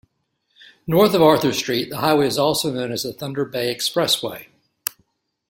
[0.87, 4.47] North of Arthur Street, the highway is also known as the Thunder Bay Expressway.